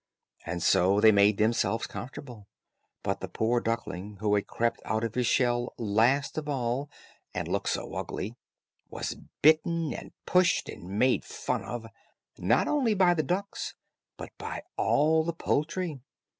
And 0.47 0.63
so 0.63 0.99
they 0.99 1.11
made 1.11 1.37
themselves 1.37 1.85
comfortable; 1.85 2.47
but 3.03 3.19
the 3.19 3.27
poor 3.27 3.59
duckling, 3.61 4.15
who 4.15 4.33
had 4.33 4.47
crept 4.47 4.81
out 4.83 5.03
of 5.03 5.13
his 5.13 5.27
shell 5.27 5.75
last 5.77 6.39
of 6.39 6.49
all, 6.49 6.89
and 7.35 7.47
looked 7.47 7.69
so 7.69 7.93
ugly, 7.93 8.33
was 8.89 9.15
bitten 9.43 9.93
and 9.93 10.11
pushed 10.25 10.69
and 10.69 10.97
made 10.97 11.23
fun 11.23 11.63
of, 11.63 11.85
not 12.39 12.67
only 12.67 12.95
by 12.95 13.13
the 13.13 13.21
ducks, 13.21 13.75
but 14.17 14.31
by 14.39 14.63
all 14.75 15.23
the 15.23 15.33
poultry. 15.33 15.99